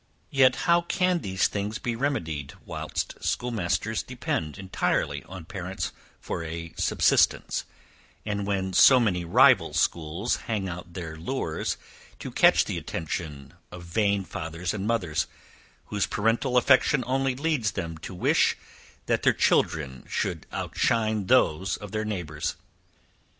[0.31, 6.73] Yet, how can these things be remedied whilst schoolmasters depend entirely on parents for a
[6.75, 7.65] subsistence;
[8.25, 11.77] and when so many rival schools hang out their lures
[12.17, 15.27] to catch the attention of vain fathers and mothers,
[15.85, 18.57] whose parental affection only leads them to wish,
[19.05, 22.55] that their children should outshine those of their neighbours?